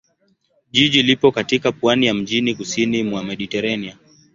Jiji 0.71 1.03
lipo 1.03 1.31
katika 1.31 1.71
pwani 1.71 2.05
ya 2.05 2.13
mjini 2.13 2.55
kusini 2.55 3.03
mwa 3.03 3.23
Mediteranea. 3.23 3.97